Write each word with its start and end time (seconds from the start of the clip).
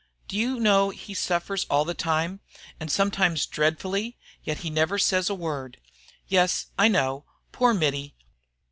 "Do 0.27 0.35
you 0.35 0.59
know 0.59 0.89
he 0.89 1.13
suffers 1.13 1.67
all 1.69 1.85
the 1.85 1.93
time, 1.93 2.39
and 2.79 2.91
sometimes 2.91 3.45
dreadfully, 3.45 4.17
yet 4.43 4.61
he 4.65 4.71
never 4.71 4.97
says 4.97 5.29
a 5.29 5.35
word?" 5.35 5.79
"Yes, 6.27 6.71
I 6.75 6.87
know. 6.87 7.25
Poor 7.51 7.71
Mittie!" 7.75 8.15